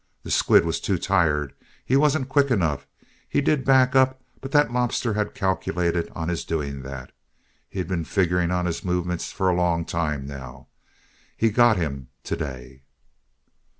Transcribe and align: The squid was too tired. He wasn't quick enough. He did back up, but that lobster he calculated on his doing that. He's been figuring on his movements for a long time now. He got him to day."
The 0.23 0.31
squid 0.31 0.65
was 0.65 0.79
too 0.81 0.97
tired. 0.97 1.53
He 1.85 1.95
wasn't 1.95 2.27
quick 2.27 2.49
enough. 2.49 2.87
He 3.29 3.39
did 3.39 3.63
back 3.63 3.95
up, 3.95 4.19
but 4.41 4.51
that 4.51 4.73
lobster 4.73 5.13
he 5.13 5.29
calculated 5.29 6.11
on 6.15 6.27
his 6.27 6.43
doing 6.43 6.81
that. 6.81 7.11
He's 7.69 7.85
been 7.85 8.05
figuring 8.05 8.49
on 8.49 8.65
his 8.65 8.83
movements 8.83 9.31
for 9.31 9.47
a 9.47 9.53
long 9.55 9.85
time 9.85 10.25
now. 10.25 10.69
He 11.37 11.51
got 11.51 11.77
him 11.77 12.07
to 12.23 12.35
day." 12.35 12.81